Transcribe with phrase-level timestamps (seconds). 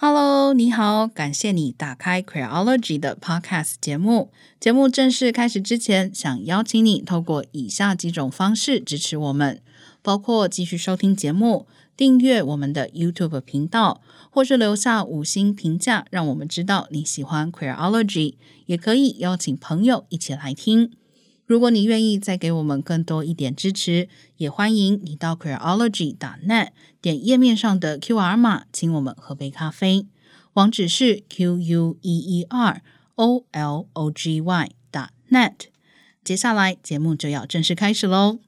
[0.00, 4.30] Hello，你好，感谢你打开 Queerology 的 Podcast 节目。
[4.60, 9.60] 节目正式开始之前，想邀请你透过以下几种方式支持我们，
[10.00, 11.66] 包括继续收听节目、
[11.96, 14.00] 订阅我们的 YouTube 频道，
[14.30, 18.34] 或是留下五星评价，让我们知道你喜欢 Queerology。
[18.66, 20.92] 也可以邀请朋友一起来听。
[21.44, 26.68] 如果你愿意再给我们更多一点支持，也欢迎你到 Queerology.net
[27.00, 30.06] 点页面上的 QR 码，请我们喝杯咖啡。
[30.54, 32.82] 网址是 Q U E E R
[33.14, 35.68] O L O G Y 打 .net。
[36.24, 38.40] 接下来节目就要正式开始喽。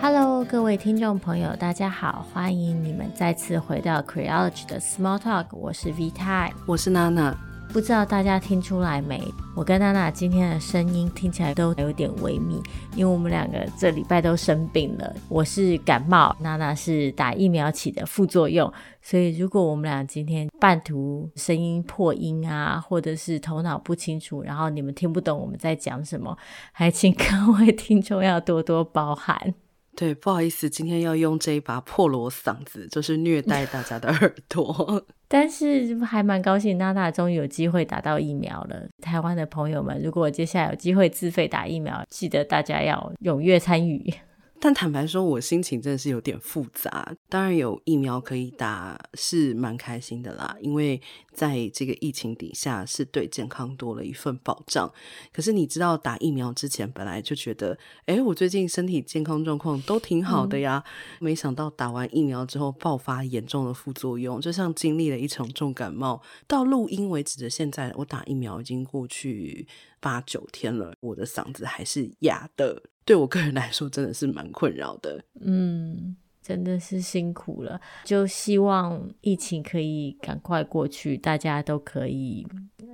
[0.00, 7.47] Hello，各位听众朋友，大家好，欢迎你们再次回到 Queerology 的 Small Talk，我是 V 太，我是娜娜。
[7.72, 9.22] 不知道大家听出来没？
[9.54, 12.60] 我跟娜娜今天的声音听起来都有点微密，
[12.96, 15.14] 因为我们两个这礼拜都生病了。
[15.28, 26.36] 我是感冒，娜娜是打疫苗起的副作用，所以如果我们俩今天半途声音破音啊，或者是头脑不清楚，然后你们听不懂我们在讲什么，
[26.72, 29.54] 还请各位听众要多多包涵。
[29.94, 35.04] 对，不好意思，今天要用这一把破锣嗓子，就是虐待大家的耳朵。
[35.28, 38.88] 但是还蛮高兴，娜娜终于有机会打到疫苗了。
[39.02, 44.12] 台湾的朋友们，如果接下来有机会自费打疫苗，记得大家要踊跃参与。
[44.60, 47.14] 但坦白说，我心情真的是有点复杂。
[47.28, 51.00] 当然有疫苗可以打是蛮开心的啦，因为
[51.32, 54.92] 在这个疫情底下是对健康多了一份保障。
[55.32, 60.82] 可是你知道，打疫苗之前本来就觉得，诶，我最近身体健康状况都挺好的呀。
[61.20, 61.24] 嗯。
[61.24, 66.20] 没想到打完疫苗之后爆发严重的副作用，就像经历了一场重感冒。
[66.46, 69.68] 到录音为止的现在，我打疫苗已经过去
[70.00, 72.82] 八九天了，我的嗓子还是哑的。
[73.08, 75.24] 对我个人来说，真的是蛮困扰的。
[75.40, 77.80] 嗯，真的是辛苦了。
[78.04, 82.46] 就希望疫情可以赶快过去，大家都可以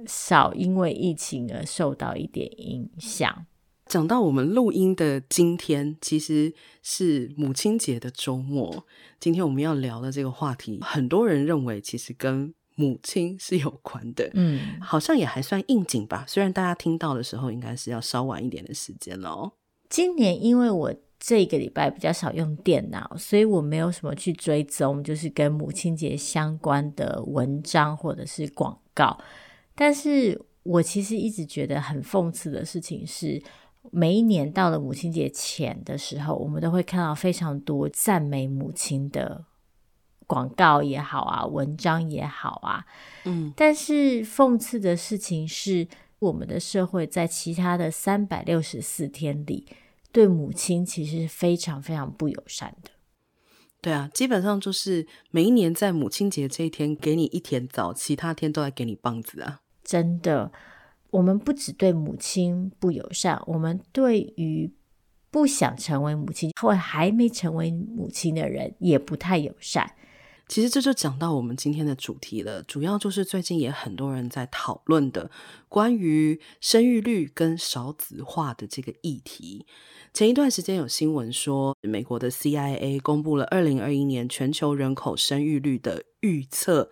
[0.06, 3.44] 少因为疫情而受到一点影响。
[3.86, 8.86] 讲到我们录音的今天，其实是母亲节的周末。
[9.18, 14.30] 今天我们要聊的这个话题，很多人认为其实跟母亲是有关的。
[14.34, 16.24] 嗯，好像也还算应景吧。
[16.28, 19.52] 虽然大家听到的时候，应该是要稍晚一点的时间了哦。
[19.94, 29.16] 今年因为我这个礼拜比较少用电脑，所以我没有什么去追踪，就是跟母亲节相关的文章或者是广告。
[29.72, 33.40] 但是我其实一直觉得很讽刺的事情是，
[33.92, 39.44] 每一年到了母亲节前的时候，我们都会看到非常多赞美母亲的
[40.26, 42.84] 广告也好啊，文章也好啊。
[43.26, 45.86] 嗯，但是讽刺的事情是，
[46.18, 49.68] 我们的社会在其他的三百六十四天里。
[50.14, 52.90] 对母亲其实是非常非常不友善的。
[53.80, 59.60] 对啊，基本上就是每一年在母亲节这一天给你一甜枣，其他天都在给你棒子啊！
[59.82, 60.52] 真的，
[61.10, 64.72] 我们不只对母亲不友善，我们对于
[65.32, 69.96] 不想成为母亲或还没成为母亲的人也不太友善。
[70.46, 75.30] 其实这就讲到我们今天的主题了，主要就是最近也很多人在讨论的
[75.68, 79.66] 关于生育率跟少子化的这个议题。
[80.12, 86.90] 前一段时间有新闻说，美国的 CIA 公布了二零二一年全球人口生育率的预测。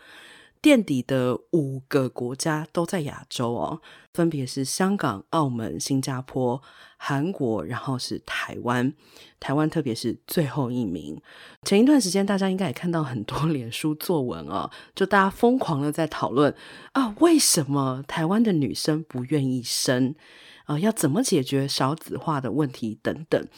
[0.63, 3.83] 垫底的五个国家都在亚洲哦，
[4.15, 6.63] 分别是香港、澳门、新加坡、
[6.97, 8.95] 韩国，然后是台湾。
[9.41, 11.21] 台湾特别是最后一名。
[11.65, 16.55] 前一段时间，大家应该也看到很多 脸书作文哦，就大家疯狂的在讨论
[16.93, 20.15] 啊，为什么台湾的女生不愿意生
[20.67, 20.79] 啊？
[20.79, 23.49] 要怎么解决少子化的问题等等。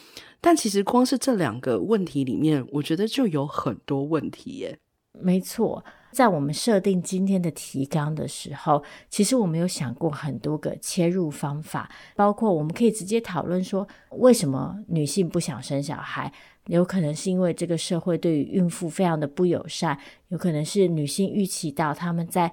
[0.41, 4.79] 但其实光是这两个问题里面，我觉得就有很多问题耶。
[5.11, 5.85] 没错。
[6.15, 16.31] 在我们设定今天的提纲的时候，其实我们有想过很多个切入方法，包括我们可以直接讨论说，为什么女性不想生小孩？
[16.67, 22.51] 有可能是因为这个社会对于孕妇非常的不友善，有可能是女性预期到她们在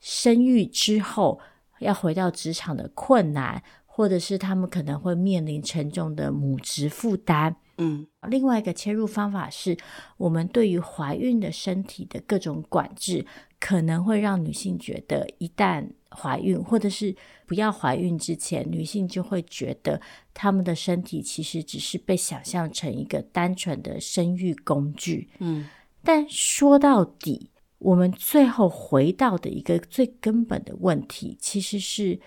[0.00, 1.38] 生育之后
[1.80, 7.54] 要回到职场的困难，或者是她们可能会面临沉重的母职负担。
[7.78, 9.76] 嗯，另外一个切入方法是，
[10.16, 13.24] 我们对于怀孕的身体的各种管制，
[13.60, 17.14] 可能会让女性觉得，一旦怀孕，或者是
[17.46, 20.00] 不要怀孕之前，女性就会觉得
[20.34, 25.30] 她们的身体其实只是被想象成一个单纯的生育工具。
[25.38, 25.68] 嗯，
[26.02, 32.18] 但说到底，我们最后回到的一个最根本的问题，其实是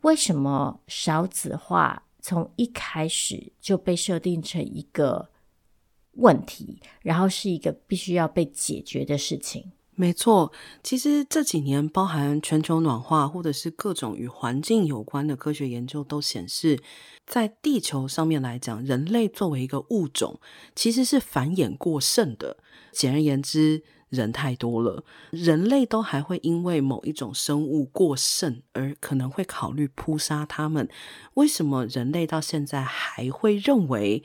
[0.00, 5.28] 为什么少子化从一开始就被设定成一个
[6.12, 9.72] 问题，然后是一个必须要被解决的事情。
[9.94, 10.50] 没错，
[10.82, 16.80] 其实这几年包含全球暖化或者是各种与环境有关的科学研究都显示，
[17.26, 20.40] 在地球上面来讲，人类作为一个物种，
[20.74, 22.56] 其实是繁衍过剩的。
[22.90, 23.82] 简而言之，
[24.12, 30.86] 人太多了，人类都还会因为某一种生物过剩而可能会考虑扑杀它们。
[31.34, 34.22] 为什么人类到现在还会认为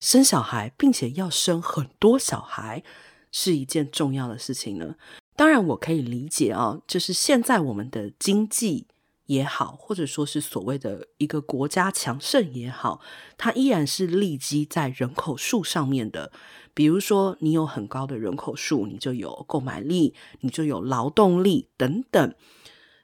[0.00, 2.82] 生小孩，并且要生很多小孩
[3.30, 4.96] 是一件重要的事情呢？
[5.36, 8.88] 当然，我可以理解啊，就是现在我们的经济
[9.26, 13.00] 也好，或者说是所谓的一个国家强盛也好，
[13.36, 16.32] 它依然是立基在人口数上面的。
[16.78, 22.32] 比如说，你有很高的人口数，你就有购买力，你就有劳动力等等。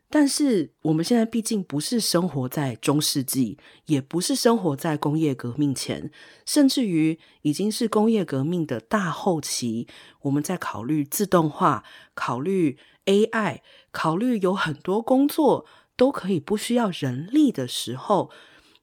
[0.09, 6.13] 但是我们现在毕竟不是生活在中世纪，也不是生活在工业革命前，
[6.47, 9.89] 甚至于已经是工业革命的大后期。
[10.21, 11.83] 我们在考虑自动化、
[12.15, 13.59] 考虑 AI、
[13.91, 15.67] 考虑有很多工作
[15.97, 18.31] 都可以不需要人力的时候，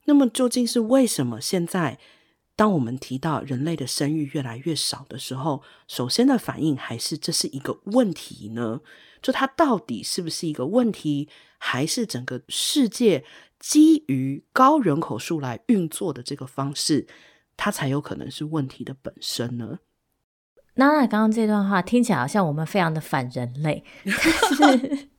[0.03, 1.97] 那么究竟是为什么现在？
[2.61, 8.81] 当我们提到人类的生育越来越少的时候，首先的反应还是这是一个问题呢？
[9.19, 11.27] 就它到底是不是一个问题，
[11.57, 13.25] 还是整个世界
[13.57, 17.07] 基于高人口数来运作的这个方式，
[17.57, 19.79] 它才有可能是问题的本身呢？
[20.75, 23.83] 娜娜刚刚这段话听起来好像我们非常的反人类，
[24.59, 25.09] 但是，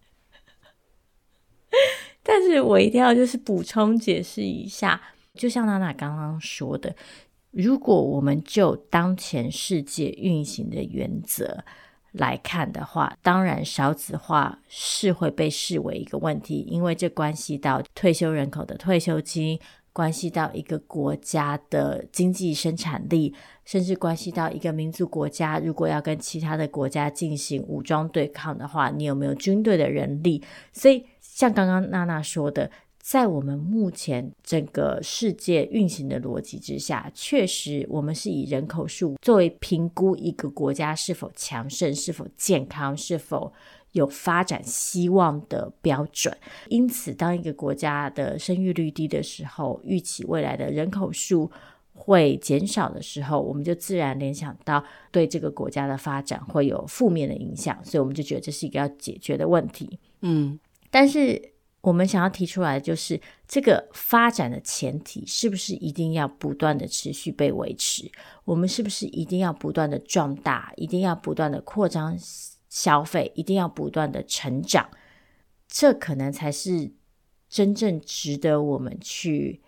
[2.22, 5.02] 但是我一定要就是补充解释一下，
[5.34, 6.94] 就像娜娜刚刚说的。
[7.52, 11.62] 如果我们就当前世界运行的原则
[12.12, 19.58] 来看的话，当然少子化是会被视为一个问题，因为这关系到退休人口的退休金，
[19.92, 23.34] 关系到一个国家的经济生产力，
[23.66, 30.42] 甚至关系到一个民族国家如果要跟其他的国家进行武装对抗的话，你有没有军队的人力？
[30.72, 32.70] 所以，像刚刚娜娜说的。
[33.02, 43.52] 在我们目前整个世界运行的逻辑之下，确实我们是以人口数作为评估一个国家是否强盛、是否健康、是否
[43.90, 46.34] 有发展希望的标准。
[46.68, 51.50] 因此，当一个国家的生育率低的时候，预期未来的人口数
[51.94, 59.98] 会减少的时候，我们就自然联想到对这个国家的发展会有负面的影响，所以我们就觉得这是一个要解决的问题。
[60.20, 60.56] 嗯，
[60.88, 61.51] 但是。
[61.82, 68.10] 我们想要提出来的就是，这个发展的前提是不是一定要不断的持续被维持？
[68.44, 72.16] 我们是不是一定要不断的壮大，一定要不断的扩张
[72.68, 74.88] 消费，一定要不断的成长？
[75.66, 76.92] 这可能才是
[77.48, 79.60] 真正值得我们去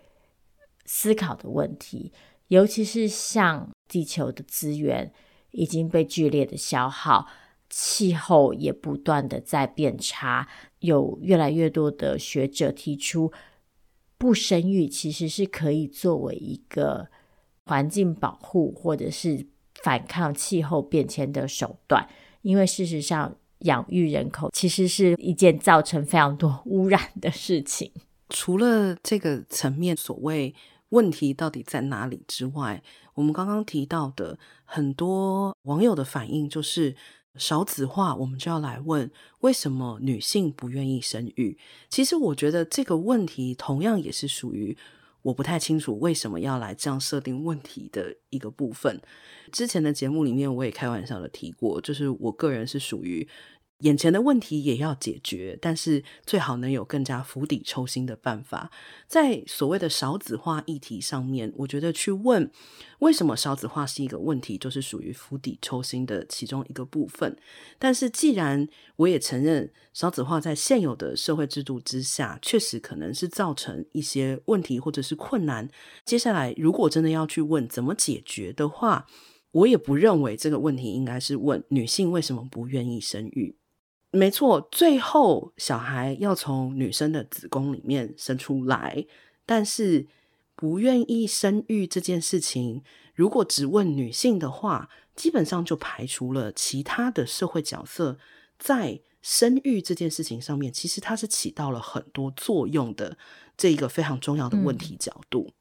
[0.85, 2.13] 思考的问题。
[2.47, 5.11] 尤其是像地球的资源
[5.51, 7.27] 已经被剧烈的消耗。
[7.67, 10.47] 气候也不断的在变差，
[10.85, 13.31] 有越来越多的学者提出，
[14.17, 17.07] 不生育其实是可以作为一个
[17.65, 19.45] 环境保护或者是
[19.81, 22.07] 反抗气候变迁的手段，
[22.41, 27.91] 因为事实上养育人口其实是一件造成非常多 污染的事情。
[28.29, 30.55] 除了这个层面，所谓
[30.89, 32.81] 问题到底在哪里之外，
[33.15, 36.95] 我们刚刚提到的很多网友的反应就是。
[37.37, 41.57] 少子化，我们就要来问，为什么女性不愿意生育？
[41.89, 44.77] 其实我觉得这个问题同样也是属于
[45.21, 49.01] 我不太清楚为什么要来这样设定问题的一个部分。
[49.51, 53.27] 之前的节目里面我也开玩笑的提过，就是我个人是属于。
[53.79, 58.71] 眼前的问题也要解决，但是最好能有更加釜底抽薪的办法。
[59.05, 62.49] 在所谓的少子化议题上面，我觉得去问
[62.99, 67.37] 为什么少子化是一个问题，就是属于釜底抽薪的其中一个部分。
[67.77, 68.65] 但是，既然
[68.95, 75.69] 我也承认少子化在现有的社会制度之下，确实可能是造成一些问题或者是困难。
[76.05, 79.05] 接下来，如果真的要去问怎么解决的话，
[79.51, 83.57] 我也不认为这个问题应该是问女性为什么不愿意生育。
[84.15, 89.05] 没错，最后小孩要从女生的子宫里面生出来，
[89.45, 90.07] 但是
[90.55, 92.81] 不愿意生育这件事情，
[93.13, 98.17] 如果只问女性的话，基本上就排除了其他的社会角色
[98.57, 103.17] 在生育这件事情上面，其实它是起到了很多作用的，
[103.57, 105.47] 这一个非常重要的问题角度。
[105.49, 105.53] 嗯，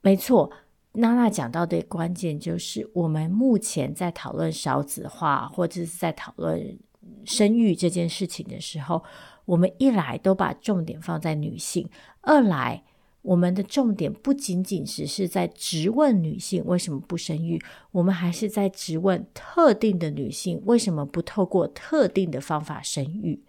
[0.00, 0.50] 没错，
[0.94, 6.76] 娜娜讲到的关键就是，我们目前在讨论少子化，或者是在讨论。
[7.24, 9.02] 生育这件事情的时候，
[9.44, 11.88] 我们一来都把重点放在女性，
[12.20, 12.82] 二来
[13.22, 23.42] 我们的重点不仅仅只是在质问女性为什么不生育，我们还是在质问特定的女性为什么不透过特定的方法生育。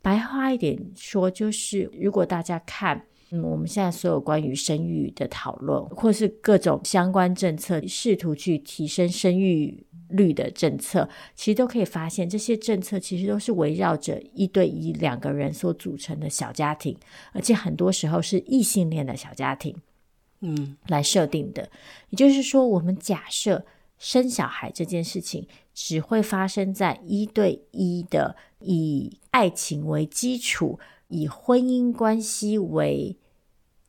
[0.00, 3.04] 白话一点说，就是如果大家看，
[3.34, 16.94] 嗯，我们现在所有关于生育的讨论，或是各种相关政策，试图去提升生育率的政策，其实都可以发现，这些政策其实都是围绕着一对一两个人所组成的小家庭，
[17.32, 19.74] 而且很多时候是异性恋的小家庭，
[20.40, 21.70] 嗯，来设定的。
[22.10, 23.64] 也就是说，我们假设
[23.98, 33.16] 生小孩这件事情只会发生在一对一的以爱情为基础、以婚姻关系为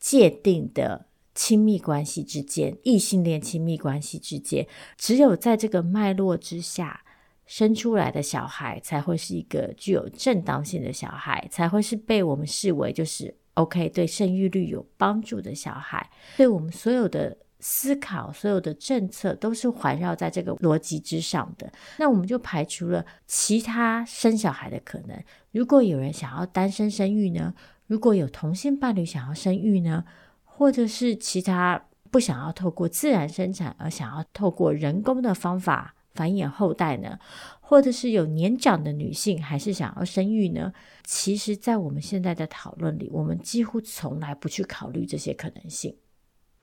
[0.03, 1.07] 界定的。
[1.35, 4.67] 亲密关系之间，异性恋亲密关系之间，
[4.99, 7.03] 只有在这个脉络之下
[7.47, 16.07] 生出来的小孩，才会是一个具有正当性的小孩，才会是被我们视为就是 OK 对生育率有帮助的小孩。
[16.37, 21.73] 对我们所有的思考，所有的政策都是环绕在这个逻辑之上的。
[21.97, 25.19] 那我们就排除了其他生小孩的可能。
[25.51, 27.55] 如果有人想要单身生育呢？
[27.93, 30.03] 如果有同性伴侣想要生育呢？
[30.43, 37.19] 或者是其他不想要透过自然生产，而想要透过人工的方法繁衍后代呢？
[37.61, 40.73] 或者是有年长的女性还是想要生育呢？
[41.03, 45.95] 其实，在我们现在的讨论里，我们几乎从来不去考虑这些可能性。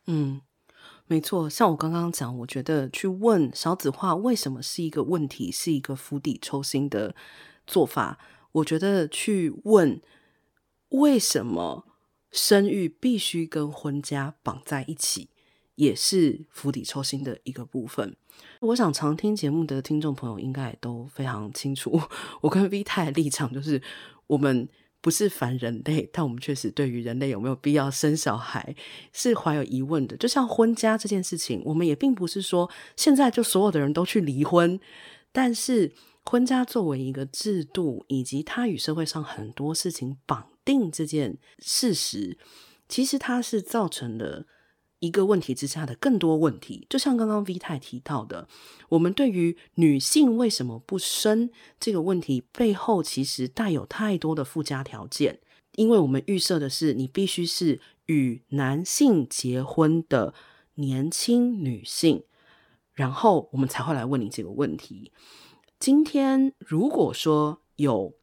[0.09, 0.41] 嗯，
[1.07, 1.49] 没错。
[1.49, 7.15] 像我刚刚讲，我觉得去问少子化为什么是一个问题，是一个釜底抽薪的
[7.69, 8.19] 做法。
[8.51, 10.03] 我觉得去问
[10.91, 11.87] 为什么。
[12.33, 15.31] 生育必须跟婚家绑在一起，
[15.75, 18.17] 也是釜底抽薪的一个部分。
[18.61, 22.01] 我想常听节目的听众朋友应该也都非常清楚，
[22.41, 23.83] 我跟 V 太的立场就是，
[24.29, 24.69] 我们
[25.01, 28.77] 不是反人类，但我们确实对于人类有没有必要生小孩
[29.13, 30.17] 是怀有疑问的。
[30.17, 34.79] 就像婚家这件事情，我们也并不是说现在就所有的人都去离婚，
[35.33, 35.93] 但是
[36.23, 40.50] 婚家作为一个制度，以及它与社会上很多事情绑。
[40.65, 42.39] 定这件事实，
[42.89, 44.47] 其实它是造成了
[44.99, 46.87] 一个问题之下的更多问题。
[46.91, 48.49] 就像刚刚 V 太提到的，
[48.91, 55.41] 我们对于女性为什么不生这个问题背后，其实带有太多的附加条件。
[55.77, 60.35] 因为我们预设的是，你必须是与男性结婚的
[60.75, 62.25] 年轻女性，
[62.93, 65.13] 然后我们才会来问你这个问题。
[65.79, 68.15] 今天如果说有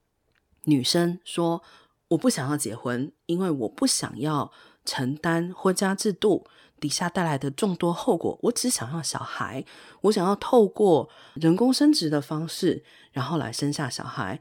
[0.65, 1.63] 女生说，
[2.09, 4.51] 我不想要结婚，因为我不想要
[4.85, 6.47] 承担婚家制度
[6.79, 8.39] 底下带来的众多后果。
[8.43, 9.65] 我只想要小孩，
[10.01, 14.39] 我想要透过人工生殖的方式，然后来生下小孩。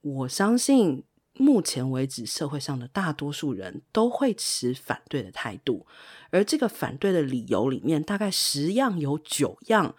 [0.00, 1.04] 我相信
[1.34, 5.86] 目前为止，社会上的大多数人都会持反对的态度，
[6.30, 9.94] 而这个反对的理由里面，大概十样有九样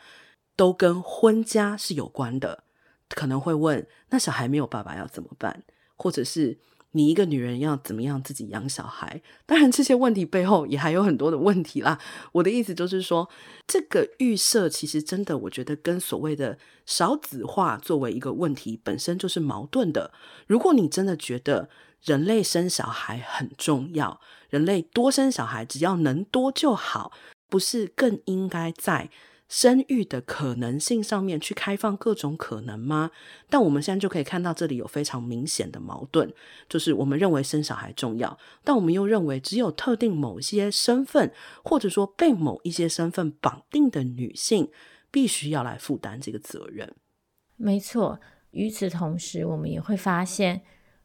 [0.57, 2.65] 都跟婚家是有关的。
[3.07, 5.63] 可能会问：那小孩没有爸爸要怎么办？
[5.95, 6.59] 或者是？
[6.95, 9.21] 你一个女人要怎么样自己养小孩？
[9.45, 11.99] 当然，这些问题背后也还有很多的问题啦。
[12.31, 13.29] 我的意思就是说，
[13.67, 20.13] 这个预设其实真的，我觉得跟所谓的少子化作为一个问题本身就是矛盾的。
[20.47, 21.69] 如果你真的觉得
[22.01, 27.11] 人类生小孩很重要，人类多生小孩只要能多就好，
[27.49, 29.09] 不是更应该在
[29.47, 33.11] 生育的可能性上面去开放各种可能吗？
[33.49, 36.33] 但我们现在就可以看到，这里有非常明显的矛盾，
[36.67, 41.31] 就是我们认为生小孩重要，但我们又认为只有特定某些身份，
[41.63, 44.71] 或者说被某一些身份绑定的女性，
[45.11, 46.95] 必须要来负担这个责任。
[47.55, 50.63] 没错，与此同时，我们也会发现，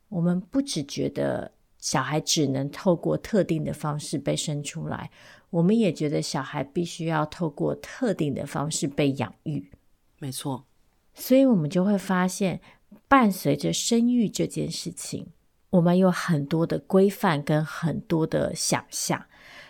[0.09, 5.11] 我们不只觉得小孩只能透过特定的方式被生出来。
[5.51, 9.71] 我们也觉得小孩必须要透过特定的方式被养育，
[10.19, 10.65] 没错。
[11.13, 12.61] 所以，我们就会发现，
[13.09, 15.27] 伴随着生育这件事情，
[15.71, 19.27] 我们有很多的规范跟很多的想象。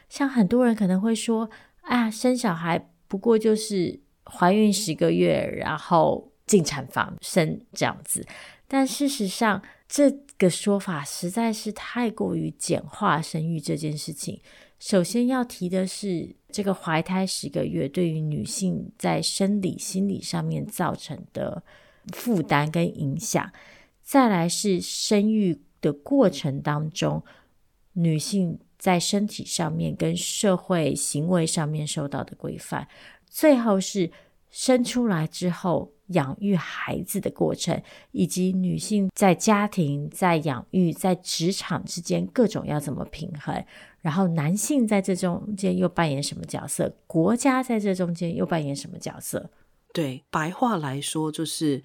[0.08, 1.50] 像很多人可能会说
[1.82, 8.26] ：“啊，生小孩不过就是怀孕十个月，然后进产房生这样子。”
[8.68, 14.40] 但事实上，这个说法实在是太过于简化生育这件事情。
[14.80, 21.62] 首先要提的是，这个怀胎十个月对于女性在生理、心理上面造成的
[22.14, 23.52] 负担跟影响。
[24.02, 27.22] 再来是生育的过程当中，
[27.92, 32.88] 女性在身体上面跟社会行为上面受到的规范。
[33.28, 34.10] 最后是
[34.50, 43.64] 生出来之后，养育孩子的过程，以及女性在家庭、在养育、在职场之间各种要怎么平衡，
[44.00, 49.50] 然后男性在这中间又扮演什么角色，国家在这中间又扮演什么角色？
[49.92, 51.82] 对，白话来说就是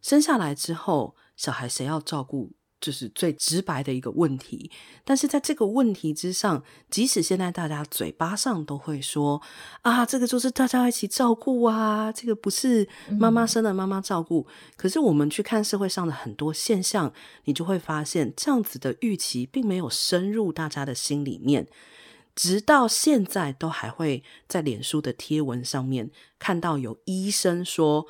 [0.00, 2.52] 生下来之后，小孩谁要照顾？
[2.80, 4.70] 就是最直白的一个问题，
[5.04, 9.40] 但是在这个问题之上，即使现在大家嘴巴上都会说
[9.82, 14.46] 啊，这个就是大家一起照顾啊，这个不是妈妈生的妈妈照顾。
[14.48, 14.52] 嗯。
[14.76, 17.12] 可是我们去看社会上的很多现象，
[17.44, 21.66] 你就会发现这样子的预期并没有深入大家的心里面，
[22.34, 28.06] 直到现在都还会在脸书的贴文上面看到有医生说。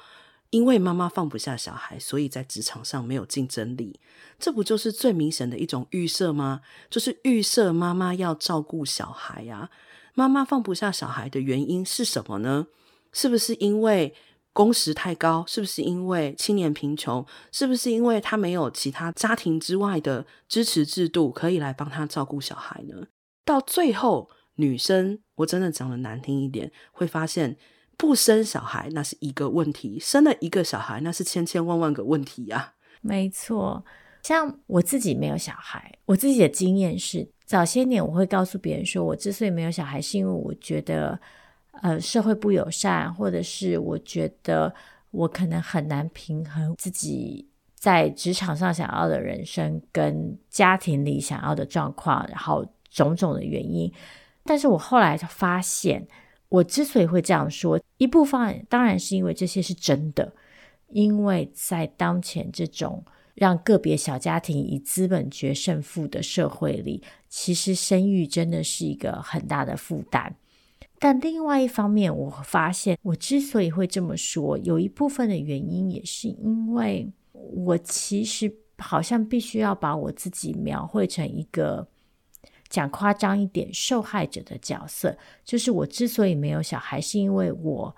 [0.51, 4.01] 因为妈妈放不下小孩，所以在职场上没有竞争力。
[4.39, 6.61] 这不就是最明显的一种预设吗？
[6.89, 9.71] 就是预设妈妈要照顾小孩呀。
[10.15, 12.67] 妈妈放不下小孩的原因是什么呢？
[13.13, 14.13] 是不是因为
[14.53, 15.45] 工时太高？
[15.47, 17.25] 是不是因为青年贫穷？
[17.53, 23.07] 是不是因为他没有其他家庭之外的支持制度可以来帮他照顾小孩呢？
[23.45, 27.57] 到最后，女生，我真的讲得难听一点，会发现。
[28.01, 32.73] 不生小孩那是一个问题，生了一个小孩那是千千万万个问题呀。
[33.03, 33.85] 没错，
[34.23, 41.21] 像我自己没有小孩，我自己的经验是，早些年我会告诉别人说，我之所以没有小孩，是因为我觉得，
[41.83, 44.75] 呃，社会不友善，或者是我觉得
[45.11, 53.93] 我可能很难平衡自己在职场上想要的人生跟家庭里想要的状况，然后种种的原因。
[54.43, 56.09] 但是我后来发现。
[56.51, 60.35] 我之所以会这样说，一部分当然是因为这些是真的，
[60.89, 63.05] 因为在当前这种
[63.35, 70.35] 让个别小家庭以资本决胜负的社会里，其实生育真的是一个很大的负担。
[70.99, 81.87] 但另外一方面，我发现我之所以会这么说，有一部分的原因也是因为我其实好像必须要把我自己描绘成一个。
[82.71, 87.95] 讲夸张一点，受害者的角色就是我之所以没有小孩，是因为我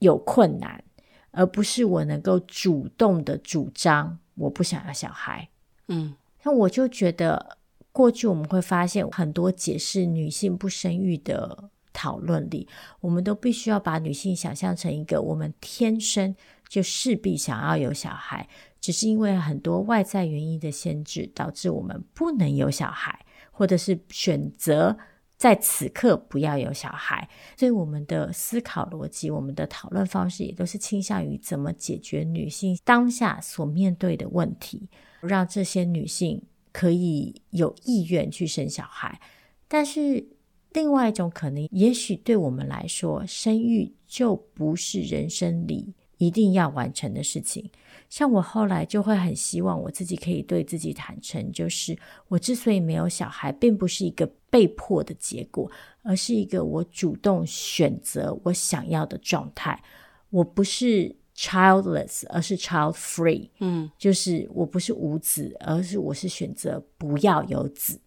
[0.00, 0.84] 有困难，
[1.30, 5.48] 而不是我能够主动的主张我不想要小孩。
[5.86, 7.58] 嗯，那我就觉得
[7.92, 12.68] 过去我们会发现很多解释女性不生育的讨论里，
[13.00, 16.34] 我们都必须要把女性想象成一个我们天生
[16.68, 18.48] 就势必想要有小孩，
[18.80, 23.24] 只是因为很多外在原因的限制，导致我们不能有小孩。
[23.58, 24.96] 或者是选择
[25.36, 34.88] 在此刻不要有小孩，所以我们的思考逻辑、我们的讨论方式也都是倾向于怎么解决女性当下所面对的问题，
[35.22, 36.40] 让这些女性
[36.70, 39.20] 可以有意愿去生小孩。
[39.66, 40.24] 但是
[40.72, 47.70] 另外一种可能，也许对我们来说，生育就不是人生里一定要完成的事情。
[48.10, 55.70] 像我后来就会很希望我自己可以对自己坦诚，就是我之所以没有小孩，并不是一个被迫的结果，
[56.02, 59.82] 而是一个我主动选择我想要的状态。
[60.30, 63.50] 我不是 childless，而是 child free。
[63.60, 68.00] 嗯，就是我不是无子，而是我是选择不要有子。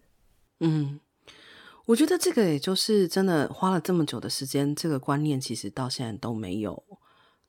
[0.60, 1.00] 嗯，
[1.86, 6.84] 我觉得这个也就是真的花了这么久的时间，这个观念其实到现在都没有。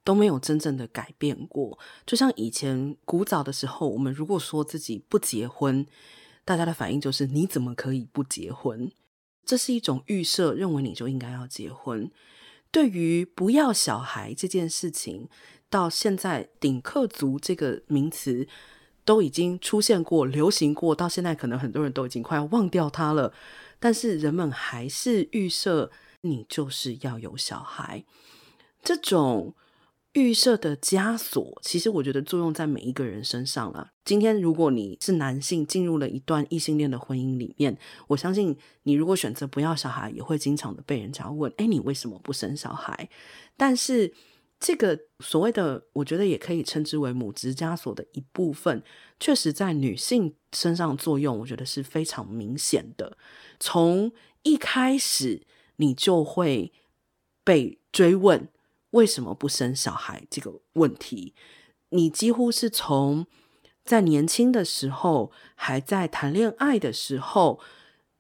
[0.05, 5.87] 都没有真正的改变过，就像以前古早的时候，我们如果说自己不结婚，
[6.45, 8.91] 大家的反应就是你怎么可以不结婚？
[9.45, 12.11] 这是一种预设，认为你就应该要结婚。
[12.73, 15.29] 对于不要小孩这件事情，
[15.71, 18.49] 到现在顶客族这个名词
[19.05, 23.33] 都已经出现过、流行过，到现在可能很多人都已经快要忘掉它了，
[23.79, 28.05] 但是人们还是预设你就是要有小孩，
[28.83, 29.55] 这种。
[30.13, 33.93] 预设的枷锁，其实我觉得作用在每一个人身上了。
[34.05, 43.09] 今天如果你是男性，进入了一段异性恋的婚姻里面，我相信你如果选择不要小孩，也会经常的被人家问：“诶，你为什么不生小孩？”
[43.57, 44.13] 但是
[44.61, 48.83] 这个所谓的，我觉得也可以称之为母职枷锁的一部分，
[49.19, 53.17] 确实在女性身上作用，我觉得是非常明显的。
[53.59, 55.47] 从一开始，
[55.77, 56.71] 你就会
[57.43, 58.49] 被追问。
[58.93, 61.35] 为什么不生小孩这个问题，
[61.91, 63.27] 你几乎是从
[63.85, 67.61] 在年轻的时候，还在谈恋爱的时候，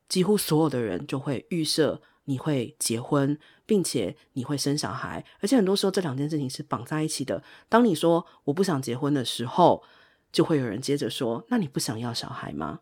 [0.09, 7.43] 几乎所有的人就会预设你会结婚，并且你会生小孩，而且很多时候这两件事情是绑在一起的。
[7.69, 9.83] 当你说我不想结婚的时候，
[10.33, 12.81] 就会有人接着说，那你不想要小孩吗？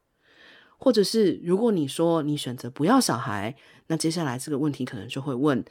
[0.78, 3.56] 或者是如果你说你选择不要小孩，
[3.88, 5.64] 那接下来这个问题可能就会问。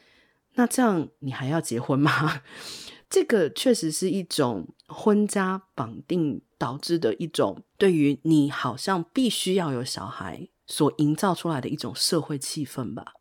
[0.60, 2.41] 那这样你还要结婚吗？
[3.10, 13.13] 这个确实是一种婚家绑定导致的一种对于你好像必须要有小孩所营造出来的一种社会气氛吧。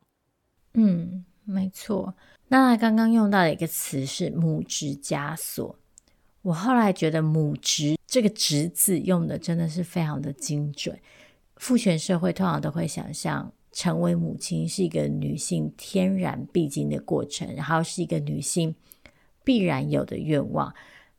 [0.75, 2.13] 嗯，没错。
[2.49, 5.79] 那刚刚用到的一个词是母职枷锁，
[6.43, 10.99] 我后来觉得母职这个职字用的真的是非常的精准。
[11.57, 18.75] 父权社会通常都会想象成为母亲是一个女性天然必经的过程，然后是一个女性
[19.45, 20.75] 必然有的愿望。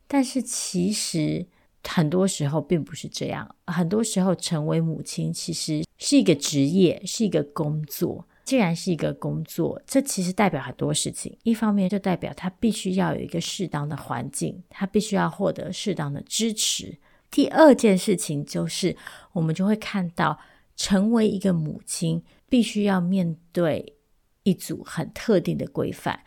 [0.06, 1.46] 但是其实
[1.82, 8.26] 很多时候并不是这样，很多时候成为母亲其实是一个职业，是一个工作。
[8.42, 11.38] 既然是一个工作，这其实代表很多事情。
[11.44, 16.98] 一方面就代表她必须要有一个适当的环境，她必须要获得适当的支持。
[17.30, 18.96] 第二件事情就是，
[19.34, 20.36] 我们就会看到，
[20.74, 23.96] 成为一个母亲必须要面对
[24.42, 26.20] 一组很特定的规范，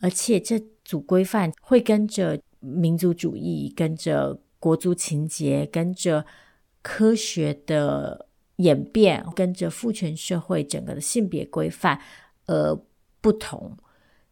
[0.00, 6.24] 而且这组规范会跟着民族主义、跟着国族情节、跟着
[6.80, 12.00] 科学的演变，跟着父权社会整个的性别规范
[12.46, 12.74] 而
[13.20, 13.76] 不同。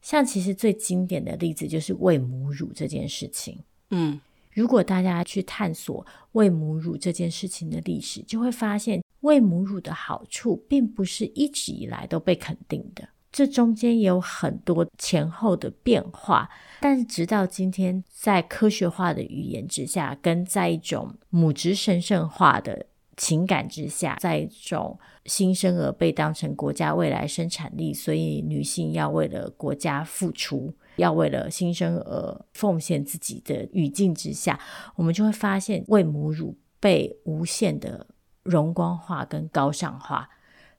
[0.01, 3.59] 像其实最经典的例子就是喂母乳这件事情。
[3.91, 4.21] 嗯，
[4.55, 16.49] 如果大家去探索喂母乳这件事情的历史，就会发现喂母乳的好处并不是一直以来都被肯定的，这中间也有很多前后的变化。
[16.81, 22.87] 但是直到今天，在科学化的语言之下，跟在一种母职神圣化的
[23.17, 34.59] 情感之下，在一种新生儿被当成国家未来生产力，所以女性要为了国家付出，要为了新生儿奉献自己的语境之下，
[34.97, 38.07] 我们就会发现喂母乳被无限的
[38.43, 40.29] 荣光化跟高尚化，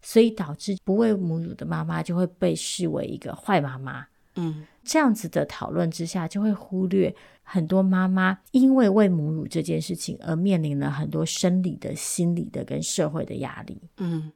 [0.02, 4.08] 所以导致不喂母乳的妈妈就会被视为一个坏妈妈。
[4.36, 7.16] 嗯，这样子的讨论之下，就会忽略。
[7.48, 13.80] 很多妈妈因为喂母乳这件事情而面临了很多生理的、心理的跟社会的压力。
[13.98, 14.32] 嗯，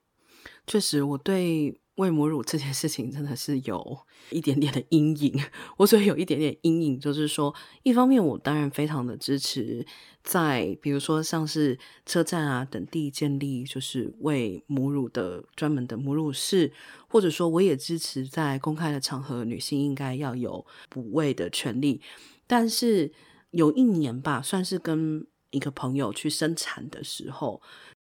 [0.68, 5.38] 确实，我对喂母乳这件事情真的是有一点点的阴影。
[5.76, 9.86] 我所以有一点点阴影，就是说，一方面我当然非常的支持，
[10.24, 16.72] 在比如说像是车站啊等地建立就是喂母乳的专门的母乳室，
[17.10, 22.02] 或者说我也支持在公开的场合，女性应该要有哺喂的权利。
[22.48, 23.12] 但是
[23.52, 27.62] 有一年吧，算是跟一个朋友去生产的时候，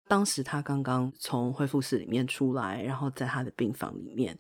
[0.06, 4.36] 当时他刚刚从恢复室里面出来，然后在他的病房里面，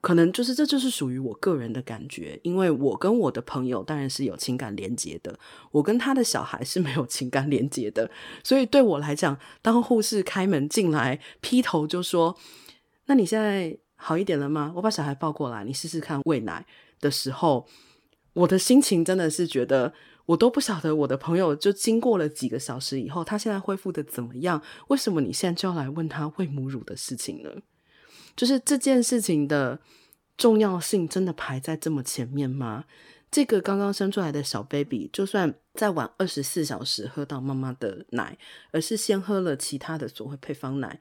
[0.00, 5.38] 可能就是这就是属于我个人的感觉，因为我跟我的朋友当然是有情感连结的，
[5.70, 8.10] 我跟他的小孩是没有情感连结的，
[8.42, 12.36] 所以对我来讲，当护士开门进来，劈头就说
[13.06, 14.72] ：“那你现在好一点了吗？
[14.76, 16.66] 我把小孩抱过来，你试试看喂奶
[17.00, 17.66] 的时候。”
[18.36, 19.94] 我的心情真的是觉得，
[20.26, 24.60] 我都不晓得我的朋友就经过了几个小时以后，他现在恢复的怎么样？
[24.88, 27.50] 为什么你现在就要来问他喂母乳的事情呢？
[28.34, 29.80] 就是这件事情的
[30.36, 32.84] 重要性真的排在这么前面吗？
[33.30, 38.36] 这个刚刚生出来的小 baby，就算再晚二十四小时喝到妈妈的奶，
[38.72, 41.00] 而是先喝了其他的所谓配方奶，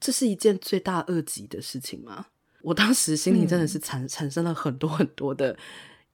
[0.00, 2.26] 这是一件罪大恶极的事情吗？
[2.62, 5.56] 我当时心里真的是产、嗯、产生了很多很多的。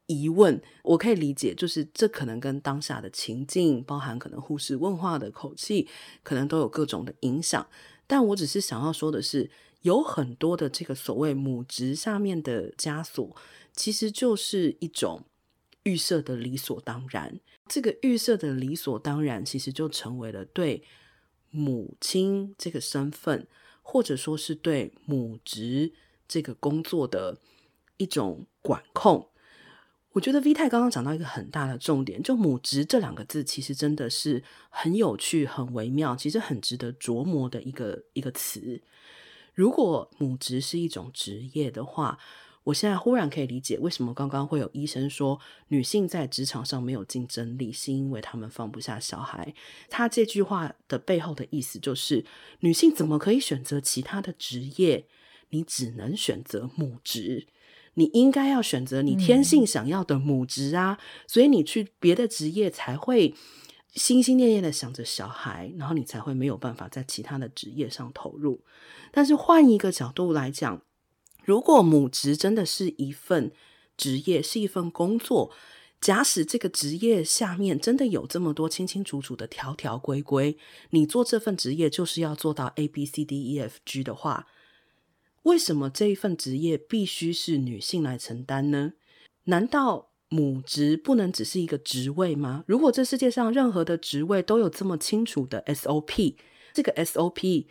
[0.07, 5.89] 疑问，我可以理解，就是这可能跟当下的情境，包含可能护士问话的口气，
[6.23, 7.67] 可能都有各种的影响。
[8.07, 9.51] 但我只是想要说的是，
[9.83, 13.35] 有很多的这个所谓母职下面的枷锁，
[13.73, 15.25] 其实就是一种
[15.85, 17.41] 预设的理所当然。
[17.69, 20.83] 这个预设的理所当然，其实就成为了对
[21.51, 23.47] 母亲这个身份，
[23.81, 25.93] 或者说是对母职
[26.29, 27.39] 这个工作的
[27.97, 29.29] 一种管控。
[30.13, 38.83] 我觉得 V 太刚刚讲到一个很大的重点，就“母职”这两个字，其实真的是很有趣、很微妙，其实很值得琢磨的一个一个词。
[39.55, 42.19] 如果母职是一种职业的话，
[42.65, 49.55] 我现在忽然可以理解为什么刚刚会有医生说女性在职场上没有竞争力，是因为她们放不下小孩。
[49.89, 52.25] 他这句话的背后的意思就是，
[52.61, 55.07] 女性怎么可以选择其他的职业？
[55.51, 57.47] 你只能选择母职。
[57.95, 63.35] 你应该要选择你天性想要的母职啊，嗯、所以你去别的职业才会
[63.95, 68.65] 心心念念的想着小孩，然后你才会没有办法在其他的职业上投入。
[69.11, 70.81] 但是换一个角度来讲，
[71.45, 73.53] 如果母职真的是一份
[73.99, 75.53] 职业，是一份工作，
[76.01, 80.57] 假使这个职业下面真的有这么多清清楚楚的条条规规，
[80.91, 84.47] 你做这份职业就是要做到 A B C D E F G 的话。
[85.43, 88.93] 为什么这一份职业必须是女性来承担呢？
[89.45, 92.65] 难道母职不能只是一个职位吗？
[92.67, 96.37] 如果这世界上任何的职位都有这么清楚的 SOP，
[96.73, 97.67] 这个 SOP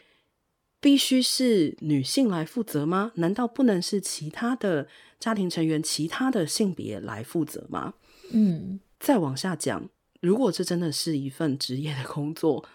[0.80, 3.14] 必须是女性来负责吗？
[3.16, 4.88] 难道不能是其他的
[5.20, 7.94] 家庭成员、其他的性别来负责吗？
[8.32, 12.66] 嗯，再往下讲，如果这真的是一份职业的工作，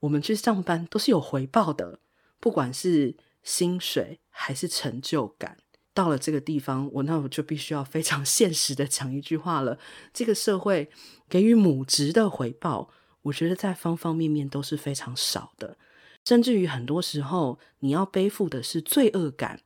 [0.00, 1.98] 我们去上班都是有回报的，
[2.38, 5.58] 不管是薪水还是成就感。
[5.94, 9.78] 到了这个地方，我那我就必须要非常 现实的讲一句话了。
[10.12, 10.90] 这个社会
[11.28, 12.88] 给予母职的回报，
[13.22, 15.76] 我觉得在方方面面都是非常少的，
[16.24, 19.60] 甚至于很多时候你要背负的是罪恶感。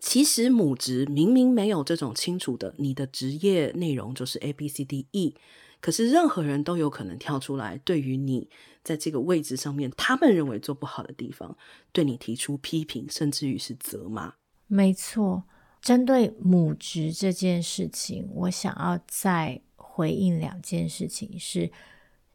[0.00, 5.36] 其实母职明明没有这种清楚的，你的职业内容就是 A B C D E，
[5.82, 8.48] 可是任何人都有可能跳出来，对于你
[8.82, 11.54] 在这个位置上面，他们认为做不好的地方，
[11.92, 14.32] 对你提出批评，甚至于是责骂。
[14.66, 15.44] 没错。
[15.82, 21.72] 针对母职这件事情，我想要再回应两件事情是：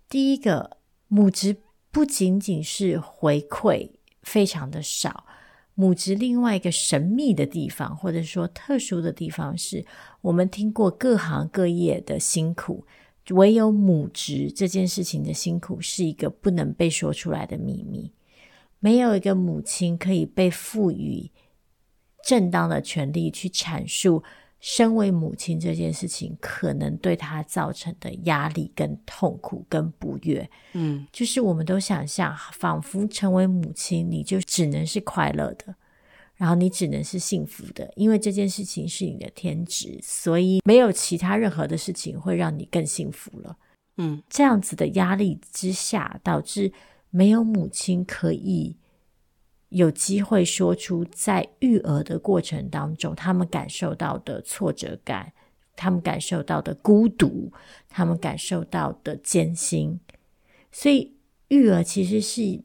[0.09, 1.55] 第一个，母职
[1.89, 3.89] 不仅仅是回馈
[4.23, 5.25] 非常的少，
[5.75, 9.85] 母职另外一个神秘的地方，或者说特殊的地方是，
[10.19, 12.85] 我们听过各行各业的辛苦，
[13.31, 18.11] 唯有母职这件事情的辛苦是一个不能被说出来的秘密，
[18.79, 21.31] 没有一个母亲可以被赋予。
[22.23, 24.21] 正当的权利去阐述
[24.59, 30.49] 身为母亲这件事情可能对她造成的压力、跟痛苦、跟不悦。
[30.73, 35.73] 嗯，就是我们都想象，仿佛成为母亲，你就只能是快乐的，
[36.37, 43.57] 然后你只能是幸福的，因为这件事情是你的天职，所以没有其他任何的事情会让你更幸福了。
[43.97, 46.71] 嗯，这样子的压力之下，导致
[47.09, 48.77] 没有母亲可以。
[49.69, 55.33] 有机会说出在育儿的过程当中，他们感受到的挫折感，
[55.75, 57.51] 他们感受到的孤独，
[57.89, 59.99] 他们感受到的艰辛。
[60.71, 61.17] 所以，
[61.49, 62.61] 育儿其实是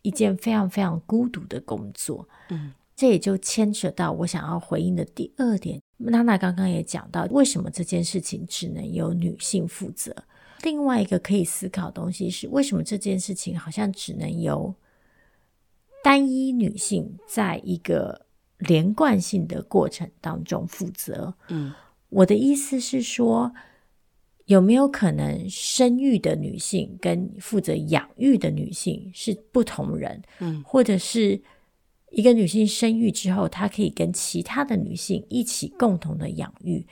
[0.00, 2.26] 一件非常非常孤独的工作。
[2.48, 5.80] 嗯，这也就牵扯到我想要回应的第二点。
[5.98, 10.14] 娜娜刚刚也讲到，为什么这件事情只能由女性负责？
[10.62, 14.74] 另外一个可以思考的东西是，为什么这件事情好像只能由
[16.02, 18.26] 单一女性在一个
[18.58, 21.34] 连贯性的过程当中负责。
[21.48, 21.72] 嗯，
[22.08, 23.52] 我的意思是说，
[24.46, 30.22] 有没有可能生育的女性跟负责养育的女性是不同人？
[30.38, 31.38] 嗯，或者是
[32.10, 36.86] 一个女性生育之后，她可以跟其他的女性一起共同的养育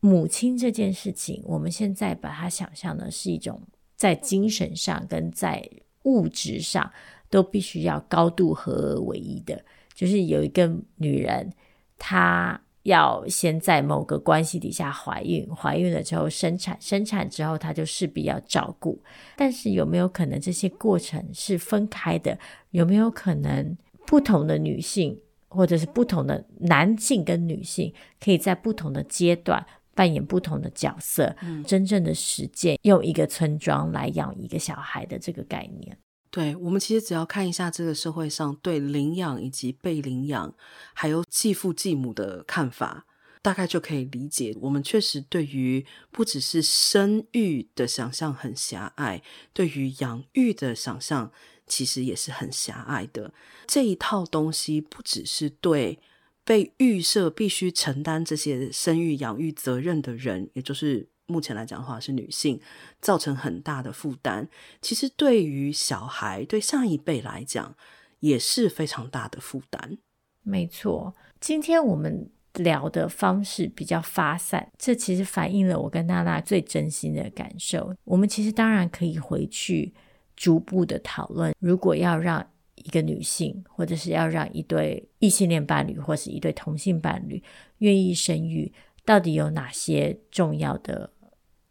[0.00, 1.42] 母亲这件事情。
[1.44, 3.60] 我们现在把它想象的是一种
[3.96, 5.68] 在精神上跟在
[6.04, 6.90] 物质上。
[7.32, 11.52] 都必须要高度合而为一的，就是有一个女人，
[11.96, 19.00] 她要先在某个关系底下怀孕，怀孕了之后生产，生产之后她就势必要照顾。
[19.36, 22.36] 但是有没有可能这些过程是分开的？
[22.72, 35.98] 有没有可能不同的女性，或者是不同的男性跟女性，可以在不同的阶段扮演不同的角色，嗯，真正的实践用一个村庄来养一个小孩的这个概念？
[36.30, 40.54] 对，我们其实只要看一下这个社会上对领养以及被领养，
[40.94, 43.04] 还有继父继母的看法，
[43.42, 49.20] 大概就可以理解，我们确实对于不只是生育的想象很狭隘，
[49.52, 51.32] 对于养育的想象
[51.70, 53.32] 其实也是很狭隘的。
[53.66, 55.98] 这一套东西不只是对
[56.44, 61.08] 被预设必须承担这些生育养育责任的人，也就是。
[61.30, 62.60] 目前来讲的话，是女性
[63.00, 64.48] 造成很大的负担。
[64.82, 67.72] 其实对于小孩，对上一辈来讲，
[68.18, 69.96] 也是非常大的负担。
[70.42, 77.94] 没错，今天我们聊的方式比较发散，这其实反映了我跟娜娜最真心的感受。
[78.02, 79.94] 我们其实当然可以回去
[80.40, 82.44] 逐步的讨论，如果要让
[82.76, 87.42] 一个女性，或者是要让一对异性恋伴侣，或是一对同性伴侣
[87.78, 88.72] 愿意生育，
[89.04, 91.10] 到底有哪些重要的？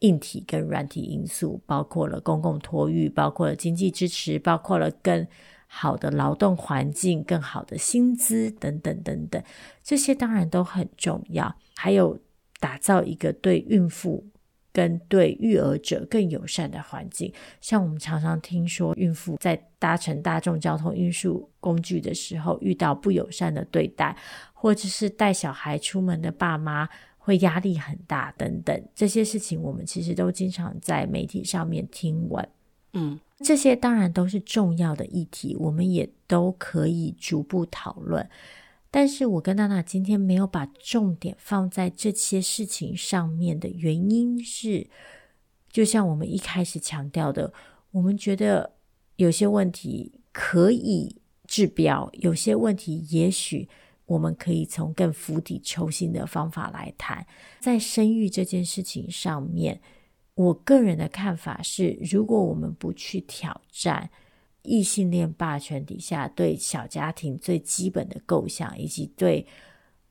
[0.02, 5.28] 硬体跟软体因素，包括了公共托育，包括了经济支持，包括了更
[5.68, 9.44] 好的劳动环境、更好的薪资等等等等，
[9.84, 11.54] 这些当然都很重要。
[11.76, 12.18] 还有
[12.62, 14.26] 打造一个对孕妇
[14.80, 24.16] 跟对育儿者更友善的环境，像我们常常听说，孕妇在搭乘大众交通运输工具的时候遇到不友善的对待，
[24.54, 26.88] 或者是带小孩出门的爸妈。
[27.22, 32.50] 会压力很大，等等这些事情，我们其实都经常在媒体上面听闻。
[32.94, 38.28] 嗯，这些当然都是重要的议题，我们也都可以逐步讨论。
[38.92, 44.90] 但是我跟娜娜今天没有把重点放在这些事情上面的原因是，
[45.72, 47.54] 就像我们一开始强调的，
[47.92, 48.74] 我们觉得
[49.18, 53.70] 有些问题可以治标，有些问题也许
[54.08, 57.24] 我们可以从更釜底抽薪的方法来谈。
[57.60, 59.80] 在生育这件事情上面，
[60.34, 64.10] 我个人的看法是，如果我们不去挑战。
[64.64, 69.48] 异性恋霸权底下，对小家庭最基本的构想，以及对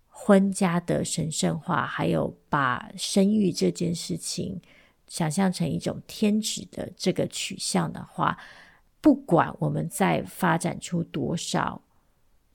[0.07, 4.61] 婚家的神圣化，还有把生育这件事情
[5.07, 8.37] 想象成一种天职的这个取向的话，
[9.01, 11.81] 不管我们再发展出多少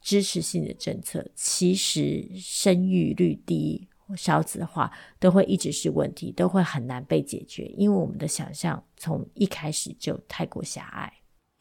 [0.02, 11.14] 支持性的政策，其实生育率低、少子化都会一直是问题，都会很难被解决，因为我们的想象从一开始就太过狭隘。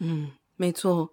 [0.05, 1.13] 嗯，没错，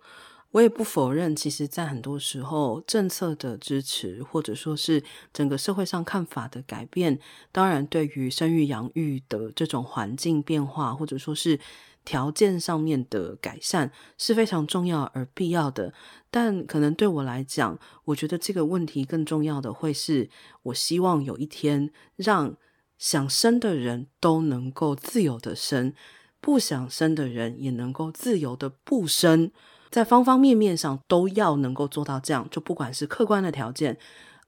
[0.50, 7.20] 我也不否认，其实，在很多时候，政策的支持，或者说是整个社会上看法的改变，
[7.52, 11.60] 当然对于生育养育的这种环境变化，或者说是
[12.04, 15.94] 条件上面的改善，是非常重要而必要的。
[16.32, 20.32] 但可能对我来讲，我觉得这个问题更重要的会是，
[20.64, 22.58] 我希望有一天，让
[22.98, 25.94] 想生的人都能够自由的生。
[26.42, 29.52] 不想生的人也能够自由的不生，
[29.90, 32.48] 在方方面面上都要能够做到这样。
[32.50, 33.98] 就不管是客观的条件、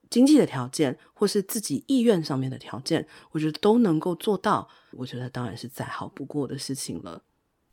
[0.08, 4.68] 经济的条件，或是自己意愿上面的条件，我觉得都能够做到。
[4.92, 7.22] 我觉得当然是再好不过的事情了。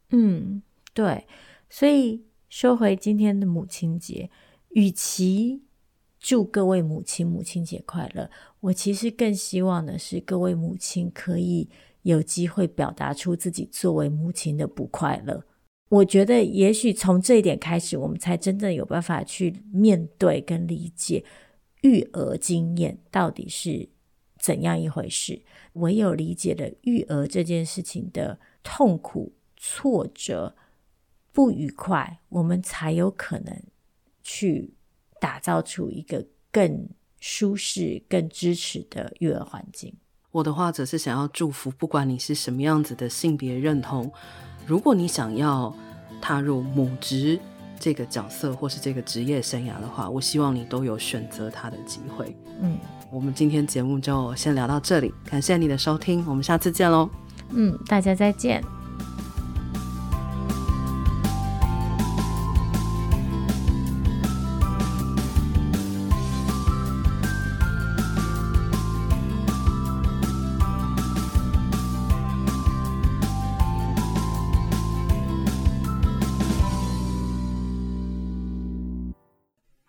[0.09, 0.61] 嗯，
[0.93, 1.25] 对。
[1.69, 4.29] 所以说回今天的母亲节，
[4.69, 5.63] 与其
[6.19, 8.29] 祝各位母亲母亲节快乐，
[8.59, 11.69] 我其实更希望的是各位母亲可以。
[12.03, 15.43] 有机会表达出自己作为母亲的不快乐，
[15.89, 21.23] 我觉得也许从这一点开始，我们才真正有办法去面对跟理解
[21.81, 23.89] 育儿经验到底是
[24.37, 25.41] 怎样一回事。
[25.73, 30.55] 唯有理解了育儿这件事情的痛苦、挫折、
[31.31, 33.61] 不愉快，我们才有可能
[34.23, 34.73] 去
[35.19, 39.93] 打造出一个更舒适、更支持的育儿环境。
[40.31, 44.11] 我的话则是想要祝福，不管你是什么样子的性别认同，
[44.65, 45.75] 如果你想要
[46.21, 47.39] 踏入母职
[47.79, 52.35] 这个角色或是这个职业生涯的话，我希望你都有选择它的机会。
[52.61, 52.77] 嗯，
[53.11, 57.09] 我们今天节目就先聊到这里，感谢你的收听，我们下次见喽。
[57.51, 58.63] 嗯，大家再见。